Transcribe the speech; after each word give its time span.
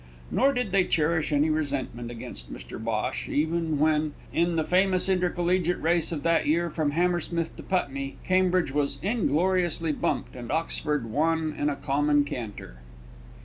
Nor 0.31 0.51
did 0.53 0.71
they 0.71 0.85
cherish 0.85 1.31
any 1.31 1.51
resentment 1.51 2.09
against 2.09 2.51
Mr 2.51 2.83
Bhosh, 2.83 3.29
even 3.29 3.77
when, 3.77 4.15
in 4.33 4.55
the 4.55 4.63
famous 4.63 5.07
inter 5.07 5.29
collegiate 5.29 5.79
race 5.79 6.11
of 6.11 6.23
that 6.23 6.47
year 6.47 6.71
from 6.71 6.89
Hammersmith 6.93 7.55
to 7.57 7.61
Putney, 7.61 8.15
Cambridge 8.23 8.71
was 8.71 8.97
ingloriously 9.03 9.91
bumped, 9.91 10.35
and 10.35 10.49
Oxford 10.51 11.05
won 11.07 11.53
in 11.55 11.69
a 11.69 11.75
common 11.75 12.23
canter. 12.23 12.77